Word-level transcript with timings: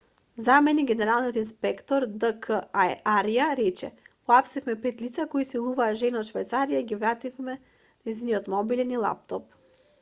заменик 0.45 0.85
генералниот 0.91 1.35
инспектор 1.41 2.05
д 2.23 2.31
к 2.45 2.59
арја 3.17 3.51
рече 3.61 3.91
уапсивме 4.31 4.77
пет 4.87 5.05
лица 5.07 5.27
кои 5.35 5.45
силуваа 5.53 5.89
жена 6.03 6.23
од 6.25 6.29
швајцарија 6.33 6.83
и 6.85 6.89
ги 6.93 7.01
вративме 7.05 7.59
нејзиниот 7.59 8.53
мобилен 8.55 8.95
и 8.99 9.03
лаптоп 9.07 9.59